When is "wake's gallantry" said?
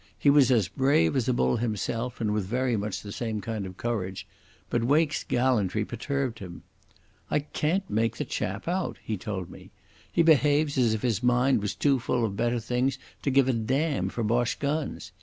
4.83-5.85